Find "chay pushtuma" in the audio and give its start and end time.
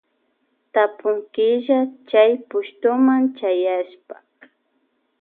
2.09-3.15